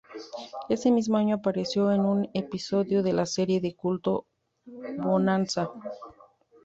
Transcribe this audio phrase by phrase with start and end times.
[0.67, 4.25] Ese mismo año apareció en un episodio de la serie de culto
[4.65, 5.69] "Bonanza".